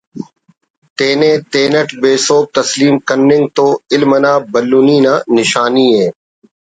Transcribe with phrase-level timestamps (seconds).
[0.97, 6.05] تینے تینٹ بے سہب تسلیم کننگ تو علم انا بھلنی نا نشانی ءِ